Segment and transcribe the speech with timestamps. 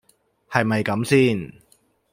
[0.49, 1.53] 係咪咁先